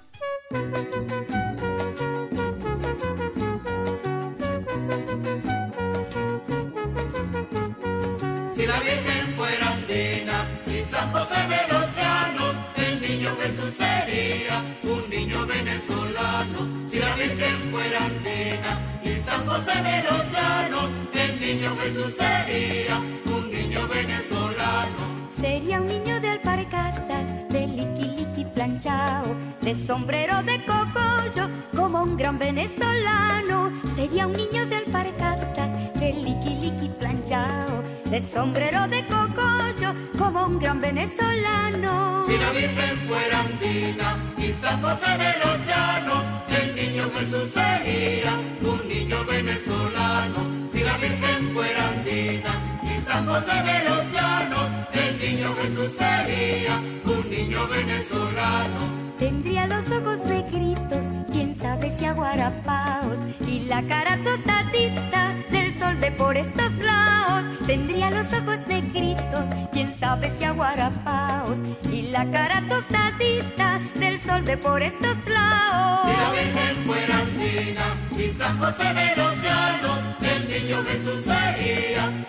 Si 8.55 8.66
la 8.66 8.80
Virgen 8.80 9.34
fuera 9.36 9.70
andina 9.70 10.48
y 10.66 10.82
San 10.82 11.12
José 11.12 11.40
de 11.48 11.72
los 11.72 11.96
Llanos, 11.96 12.57
el 12.76 13.01
niño 13.01 13.36
Jesús 13.40 13.72
sería 13.72 14.76
un 14.82 15.09
niño 15.09 15.46
venezolano. 15.46 16.88
Si 16.88 16.98
la 16.98 17.14
Virgen 17.14 17.62
fuera 17.70 18.05
andina 18.05 19.01
y 19.05 19.16
San 19.20 19.46
José 19.46 19.82
de 19.82 20.03
los 20.03 20.32
Llanos, 20.32 20.90
el 21.14 21.40
niño 21.40 21.76
Jesús 21.76 22.14
sería 22.14 22.98
un 22.98 23.51
niño 23.51 23.86
venezolano. 23.86 25.30
Sería 25.38 25.80
un 25.80 25.86
niño 25.86 26.20
de 26.20 26.40
liqui 26.70 27.49
liqui 28.61 28.81
planchao, 28.81 29.37
de 29.63 29.75
sombrero 29.75 30.43
de 30.43 30.59
cocollo, 30.65 31.49
como 31.75 32.03
un 32.03 32.17
gran 32.17 32.39
venezolano. 32.39 33.73
Sería 33.97 34.27
un 34.27 34.35
niño 34.35 34.67
de 34.67 34.77
alpargatas, 34.77 35.71
de 35.99 36.13
liqui 36.13 36.57
liqui 36.61 36.91
planchao, 36.99 37.83
de 38.11 38.21
sombrero 38.21 38.87
de 38.89 39.03
cocollo, 39.07 39.95
como 40.19 40.47
un 40.47 40.59
gran 40.59 40.81
venezolano. 40.81 42.25
Si 42.27 42.37
la 42.37 42.51
Virgen 42.51 42.97
fuera 43.09 43.41
andina 43.41 44.33
y 44.37 44.53
San 44.53 44.81
José 44.81 45.11
de 45.17 45.33
los 45.43 45.67
Llanos, 45.67 46.25
el 46.49 46.77
niño 46.77 47.05
Jesús 47.17 47.51
sería 47.51 48.33
un 48.63 48.89
niño 48.89 49.25
venezolano. 49.25 50.69
Si 50.71 50.83
la 50.83 50.97
Virgen 50.99 51.45
fuera 51.55 51.89
andina 51.89 52.70
y 53.01 53.03
San 53.03 53.26
José 53.26 53.62
de 53.62 53.88
los 53.88 54.12
Llanos, 54.12 54.68
el 54.92 55.18
niño 55.18 55.55
Jesús 55.57 55.92
sería 55.92 56.76
un 57.05 57.30
niño 57.30 57.66
venezolano. 57.68 59.11
Tendría 59.18 59.66
los 59.66 59.90
ojos 59.90 60.18
negritos, 60.26 61.07
quién 61.32 61.59
sabe 61.61 61.94
si 61.96 62.05
aguarapaos, 62.05 63.20
y 63.46 63.61
la 63.61 63.82
cara 63.82 64.18
tostadita 64.22 65.34
del 65.51 65.78
sol 65.78 66.01
de 66.01 66.11
por 66.12 66.36
estos 66.36 66.72
lados. 66.78 67.44
Tendría 67.66 68.11
los 68.11 68.32
ojos 68.32 68.59
negritos, 68.66 69.44
quién 69.72 69.98
sabe 69.98 70.32
si 70.38 70.44
aguarapaos, 70.44 71.59
y 71.92 72.03
la 72.03 72.24
cara 72.30 72.62
tostadita 72.68 73.80
del 73.94 74.20
sol 74.20 74.44
de 74.44 74.57
por 74.57 74.82
estos 74.82 75.16
lados. 75.26 76.11
Si 76.11 76.16
la 76.16 76.30
Virgen 76.32 76.84
fuera 76.84 77.18
andina 77.18 77.96
y 78.18 78.28
San 78.30 78.59
José 78.59 78.94
de 78.94 79.16
los 79.16 79.42
Llanos, 79.42 79.98
el 80.22 80.48
niño 80.48 80.84
Jesús 80.84 81.20
sería 81.22 82.26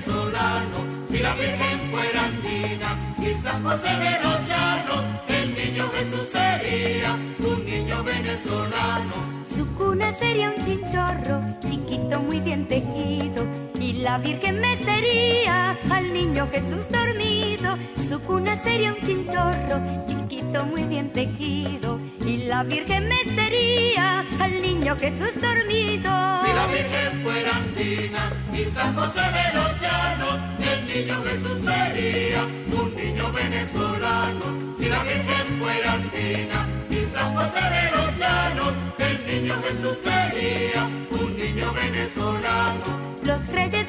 venezolano. 0.00 1.06
Si 1.08 1.18
la 1.18 1.34
Virgen 1.34 1.80
fuera 1.90 2.24
andina 2.24 3.14
y 3.18 3.34
San 3.42 3.62
José 3.62 3.88
de 3.88 4.22
los 4.22 4.48
Llanos, 4.48 5.04
el 5.28 5.54
niño 5.54 5.90
Jesús 5.90 6.28
sería 6.28 7.14
un 7.14 7.64
niño 7.64 8.02
venezolano. 8.04 9.12
Su 9.44 9.66
cuna 9.74 10.12
sería 10.14 10.50
un 10.50 10.64
chinchorro, 10.64 11.42
chiquito 11.60 12.20
muy 12.20 12.40
bien 12.40 12.66
tejido, 12.66 13.46
y 13.80 13.94
la 13.94 14.18
Virgen 14.18 14.60
metería 14.60 15.76
al 15.90 16.12
niño 16.12 16.46
Jesús 16.50 16.88
dormido. 16.90 17.76
Su 18.08 18.20
cuna 18.20 18.62
sería 18.62 18.92
un 18.92 19.02
chinchorro, 19.02 19.80
chiquito 20.06 20.19
muy 20.58 20.82
bien 20.82 21.08
tejido, 21.10 22.00
y 22.26 22.38
la 22.38 22.64
Virgen 22.64 23.08
metería 23.08 24.24
al 24.40 24.60
niño 24.60 24.96
Jesús 24.96 25.32
dormido. 25.40 26.10
Si 26.44 26.52
la 26.52 26.66
Virgen 26.66 27.22
fuera 27.22 27.56
andina 27.56 28.32
y 28.52 28.64
San 28.64 28.94
José 28.96 29.20
de 29.20 29.54
los 29.54 29.80
Llanos, 29.80 30.40
el 30.58 30.86
niño 30.86 31.22
Jesús 31.22 31.58
sería 31.60 32.44
un 32.44 32.96
niño 32.96 33.32
venezolano. 33.32 34.74
Si 34.78 34.88
la 34.88 35.02
Virgen 35.04 35.58
fuera 35.60 35.92
andina 35.92 36.68
y 36.90 37.04
San 37.06 37.34
José 37.34 37.60
de 37.60 37.90
los 37.96 38.18
llanos, 38.18 38.72
el 38.98 39.26
niño 39.26 39.54
Jesús 39.62 39.98
sería 40.02 40.88
un 41.12 41.36
niño 41.36 41.72
venezolano. 41.72 43.10
Los 43.22 43.46
reyes 43.48 43.79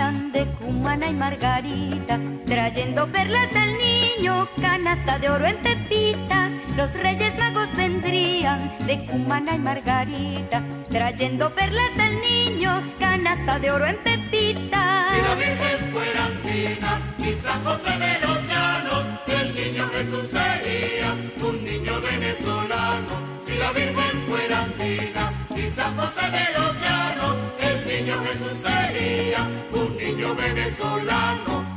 de 0.00 0.46
Cumana 0.58 1.08
y 1.08 1.12
Margarita, 1.12 2.18
trayendo 2.46 3.06
perlas 3.08 3.54
al 3.54 3.76
niño, 3.76 4.48
canasta 4.58 5.18
de 5.18 5.28
oro 5.28 5.44
en 5.44 5.58
pepitas. 5.58 6.52
Los 6.74 6.90
reyes 6.94 7.38
magos 7.38 7.68
vendrían 7.76 8.72
de 8.86 9.04
Cumana 9.04 9.54
y 9.56 9.58
Margarita, 9.58 10.62
trayendo 10.88 11.50
perlas 11.50 11.90
al 11.98 12.18
niño, 12.18 12.82
canasta 12.98 13.58
de 13.58 13.70
oro 13.70 13.86
en 13.88 13.98
pepitas. 13.98 15.10
Si 15.12 15.20
la 15.20 15.34
Virgen 15.34 15.92
fuera 15.92 16.24
andina 16.24 17.14
y 17.18 17.34
San 17.34 17.62
José 17.62 17.90
de 17.98 18.26
los 18.26 18.48
llanos, 18.48 19.04
el 19.26 19.54
niño 19.54 19.90
Jesús 19.90 20.28
sería 20.28 21.14
un 21.46 21.62
niño 21.62 22.00
venezolano. 22.00 23.20
Si 23.44 23.54
la 23.58 23.70
Virgen 23.72 24.22
fuera 24.26 24.62
andina 24.62 25.32
y 25.54 25.68
San 25.68 25.94
José 25.94 26.30
de 26.30 26.58
los 26.58 26.80
llanos, 26.80 27.39
niño 28.10 28.24
Jesús 28.24 28.58
sería 28.58 29.48
un 29.72 29.96
niño 29.96 30.34
venezolano. 30.34 31.69